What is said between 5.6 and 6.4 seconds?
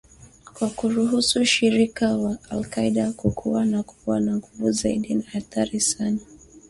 sana